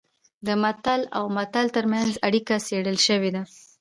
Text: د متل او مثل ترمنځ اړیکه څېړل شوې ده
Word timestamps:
د 0.47 0.47
متل 0.63 1.01
او 1.17 1.25
مثل 1.37 1.65
ترمنځ 1.75 2.11
اړیکه 2.27 2.55
څېړل 2.67 2.97
شوې 3.07 3.29
ده 3.35 3.41